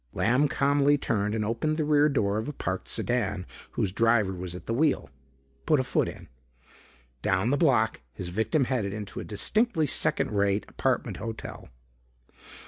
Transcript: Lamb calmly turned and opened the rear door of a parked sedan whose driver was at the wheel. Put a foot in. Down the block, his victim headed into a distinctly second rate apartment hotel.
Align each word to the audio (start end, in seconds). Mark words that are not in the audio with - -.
Lamb 0.13 0.47
calmly 0.47 0.97
turned 0.97 1.35
and 1.35 1.45
opened 1.45 1.77
the 1.77 1.85
rear 1.85 2.09
door 2.09 2.39
of 2.39 2.49
a 2.49 2.53
parked 2.53 2.87
sedan 2.87 3.45
whose 3.73 3.91
driver 3.91 4.33
was 4.33 4.55
at 4.55 4.65
the 4.65 4.73
wheel. 4.73 5.11
Put 5.67 5.79
a 5.79 5.83
foot 5.83 6.09
in. 6.09 6.27
Down 7.21 7.51
the 7.51 7.55
block, 7.55 8.01
his 8.11 8.29
victim 8.29 8.63
headed 8.63 8.93
into 8.93 9.19
a 9.19 9.23
distinctly 9.23 9.85
second 9.85 10.31
rate 10.31 10.65
apartment 10.67 11.17
hotel. 11.17 11.69